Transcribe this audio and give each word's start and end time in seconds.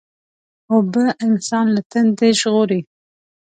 اوبه 0.73 1.03
انسان 1.25 1.65
له 1.75 1.81
تندې 1.91 2.29
ژغوري. 2.39 2.81